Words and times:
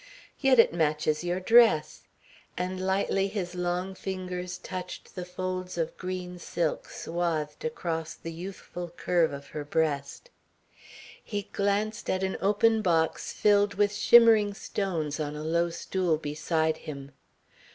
"Yet 0.39 0.57
it 0.57 0.73
matches 0.73 1.23
your 1.23 1.39
dress," 1.39 2.01
and 2.57 2.83
lightly 2.83 3.27
his 3.27 3.53
long 3.53 3.93
fingers 3.93 4.57
touched 4.57 5.13
the 5.13 5.25
folds 5.25 5.77
of 5.77 5.95
green 5.95 6.39
silk 6.39 6.89
swathed 6.89 7.63
across 7.63 8.15
the 8.15 8.31
youthful 8.31 8.89
curve 8.89 9.31
of 9.31 9.49
her 9.49 9.63
breast. 9.63 10.31
He 11.23 11.49
glanced 11.53 12.09
at 12.09 12.23
an 12.23 12.35
open 12.41 12.81
box 12.81 13.31
filled 13.31 13.75
with 13.75 13.93
shimmering 13.93 14.55
stones 14.55 15.19
on 15.19 15.35
a 15.35 15.43
low 15.43 15.69
stool 15.69 16.17
beside 16.17 16.77
him. 16.77 17.11